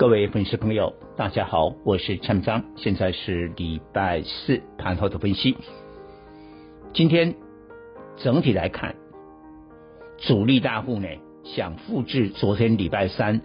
[0.00, 5.58] 各位粉丝朋友，大家好，我是蔡明彰，现在是礼拜四盘后的分析。
[6.94, 7.34] 今天
[8.16, 8.94] 整体来看，
[10.16, 11.06] 主力大户呢
[11.44, 13.42] 想复制昨天礼拜三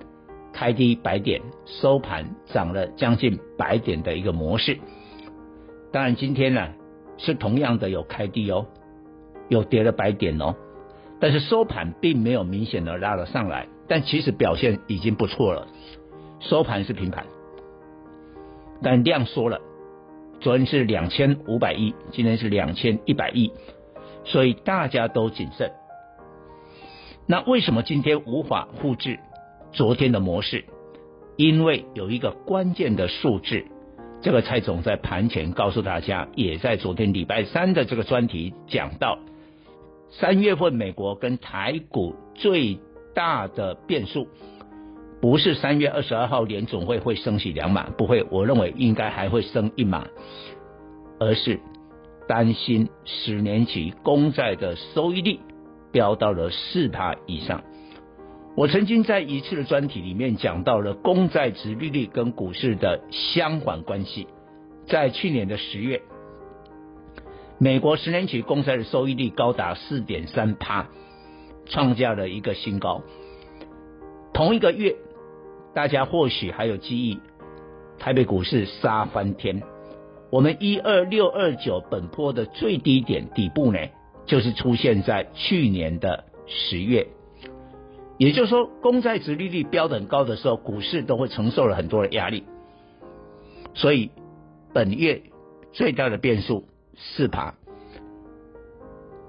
[0.54, 4.80] 开低百点，收盘涨了将近百点的一个模式。
[5.92, 6.70] 当然今天呢
[7.18, 8.66] 是同样的有开低哦，
[9.50, 10.56] 有跌了百点哦，
[11.20, 15.68] 但是收盘并没有明显的拉了上来，但其实表现已经不错了。
[16.50, 17.26] 收盘是平盘，
[18.84, 19.60] 但量缩了。
[20.42, 23.52] 昨天是两千五百亿，今天是两千一百亿，
[24.26, 25.72] 所以大家都谨慎。
[27.26, 29.20] 那为什么今天无法复制
[29.72, 30.66] 昨天的模式？
[31.36, 33.66] 因为有一个关键的数字，
[34.22, 39.18] 这个蔡总在盘前告诉大家，也在昨天礼拜三的这个专题讲到，
[40.12, 42.78] 三月份美国跟台股最
[43.16, 44.28] 大的变数。
[45.26, 50.06] 不是三月二十二号联总会会升息两码，不会，我认为应该还会升一码，
[51.20, 51.60] 而是
[52.28, 55.40] 担心十年期公债的收益率
[55.92, 57.64] 飙到了四趴以上。
[58.56, 64.28] 我曾经在一次的专题里面讲到了公债殖利率跟股市的相反关系，
[64.86, 66.04] 在去年的十月，
[67.58, 70.86] 美国十年期公债的收益率高达四点三趴，
[71.66, 73.02] 创下了一个新高。
[74.32, 74.96] 同一个月。
[75.76, 77.20] 大家或许还有记忆，
[78.00, 79.62] 台北股市杀翻天。
[80.32, 83.80] 我们一二六二九本波的最低点底部呢，
[84.26, 87.08] 就是出现在去年的十月。
[88.18, 92.46] 也就是说，公债殖利率标得很高的时候，股市都会承受了很多的压力。
[93.74, 94.12] 所以
[94.74, 95.24] 本月
[95.74, 97.56] 最大的变数四趴。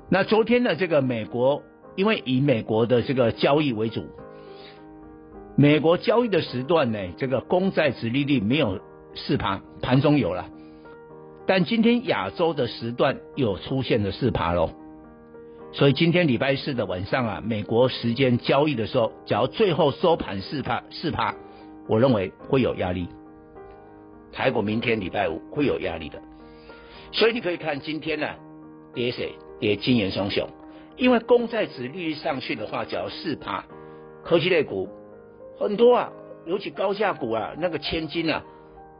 [0.09, 1.65] 那昨天的这个美国，
[1.97, 4.07] 因为以美国的这个交易为主。
[5.59, 8.79] 美国交易的时段呢，这个公债殖利率没有
[9.15, 10.51] 四趴，盘中有了，
[11.47, 14.69] 但今天亚洲的时段又出现了四趴喽，
[15.73, 21.35] 所以今天礼拜四的晚上啊，美国时间交易的时候，只要最后收盘四趴四趴，
[21.89, 23.09] 我认为会有压力。
[24.33, 26.21] 台股明天礼拜五会有压力的，
[27.13, 28.37] 所以你可以看今天呢、啊，
[28.93, 29.33] 跌谁？
[29.59, 30.47] 跌金圆双雄，
[30.99, 33.65] 因为公债殖利率上去的话，只要四趴，
[34.23, 34.87] 科技类股。
[35.59, 36.13] 很多啊，
[36.47, 38.45] 尤其高价股啊，那个千金啊，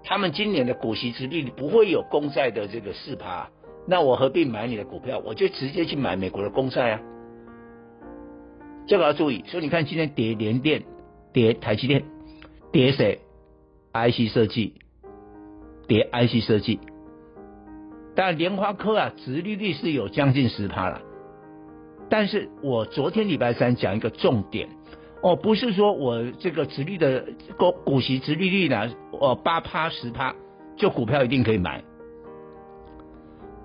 [0.03, 3.49] 他们今年的股息殖利率不会有公债的这个四趴，
[3.87, 5.21] 那我何必买你的股票？
[5.25, 7.01] 我就直接去买美国的公债啊。
[8.87, 10.85] 这个要注意，所以你看今天跌联电，
[11.33, 12.05] 跌台积电，
[12.73, 13.21] 跌谁
[13.93, 14.75] ？IC 设计，
[15.89, 16.79] 跌 IC 设计。
[18.15, 21.03] 但联发科啊，殖利率是有将近十趴了。
[22.09, 24.69] 但是我昨天礼拜三讲一个重点。
[25.27, 27.25] 哦，不是说我这个殖利的
[27.59, 30.37] 股股息殖利率呢，哦八趴十趴，
[30.77, 31.83] 就股票一定可以买。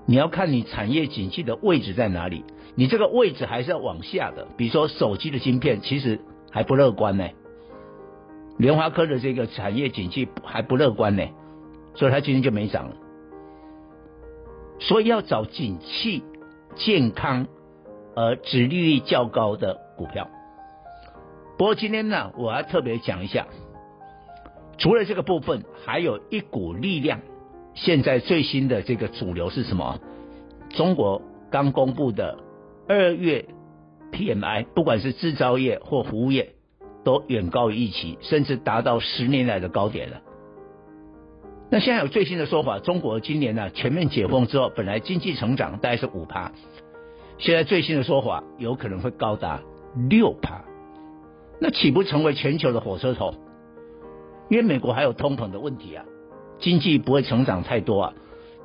[0.08, 4.48] 你要看你产业景气的位置在哪里，你这个位置还是要往下的。
[4.58, 6.20] 比如说手机的晶片，其实
[6.50, 7.30] 还不乐观呢。
[8.58, 11.28] 联发科的这个产业景气还不乐观呢，
[11.94, 12.96] 所以它今天就没涨了。
[14.80, 16.24] 所以要找景气
[16.74, 17.46] 健康
[18.16, 20.28] 而殖利率较高的股票。
[21.62, 23.46] 不过今天呢，我要特别讲一下，
[24.80, 27.20] 除了这个部分，还有一股力量。
[27.76, 30.00] 现在最新的这个主流是什么？
[30.72, 31.22] 中国
[31.52, 32.40] 刚公布的
[32.88, 33.46] 二月
[34.12, 36.56] PMI，不管是制造业或服务业，
[37.04, 40.20] 都远高于预期，甚至达到十年来的高点了。
[41.70, 46.54] 那现在有最新的说法，中国今年呢全面解封之后，本来经济成长大概是五趴，
[47.38, 49.62] 现在最新的说法有可能会高达
[50.10, 50.64] 六趴。
[51.64, 53.36] 那岂不成为全球的火车头？
[54.50, 56.04] 因为美国还有通膨的问题啊，
[56.60, 58.14] 经济不会成长太多啊，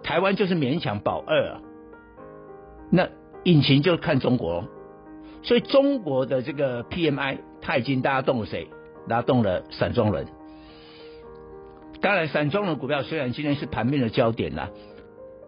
[0.03, 1.61] 台湾就是勉强保二啊。
[2.91, 3.07] 那
[3.45, 4.65] 引擎就看中国，
[5.43, 8.67] 所以中国的这个 PMI，它已经拉动了谁？
[9.07, 10.27] 拉动了散装轮。
[12.01, 14.71] 当然，散装轮股票虽然今天是盘面的焦点啦。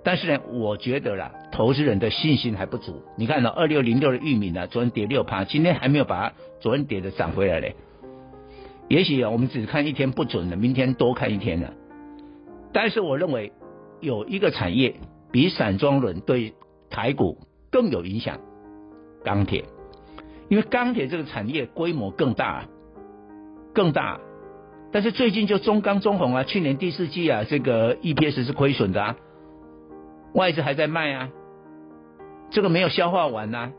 [0.04, 3.02] 但是呢，我觉得啦，投资人的信心还不足。
[3.16, 7.74] 你看到二六零六的玉米呢，昨天跌六趴，今天还没有把它昨天跌的涨回来嘞。
[8.88, 11.74] 也许啊我们只看一天不准了，明天多看一天了。
[12.72, 13.52] 但是我认为
[14.00, 14.94] 有一个产业
[15.30, 16.54] 比散装轮对
[16.88, 17.38] 台股
[17.70, 18.38] 更有影响，
[19.24, 19.64] 钢铁，
[20.48, 22.66] 因为钢铁这个产业规模更大，
[23.74, 24.20] 更大。
[24.90, 29.16] 但是最近就中钢、中鸿啊，去年第四季啊，这个 EPS 是亏损的啊，
[30.38, 31.30] 外资还在卖啊，
[32.50, 33.72] 这个没有消化完呐、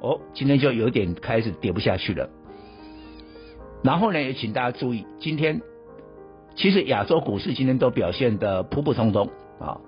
[0.00, 2.30] 哦，今天就有点开始跌不下去了。
[3.82, 5.60] 然后呢，也请大家注意，今天
[6.54, 9.28] 其实亚洲股市今天都表现得普普通通
[9.58, 9.80] 啊，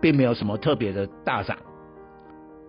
[0.00, 1.58] 并没有什么特别的大涨。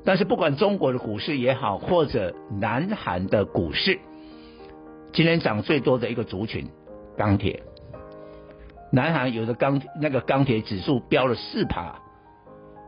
[0.05, 3.97] 但是不管中国的股市也好，或者南韩的股市，
[5.13, 6.67] 今天涨最多的一个族群。
[7.17, 7.63] 钢铁，
[8.91, 11.95] 南韩有的钢那个钢铁指数飙了四趴，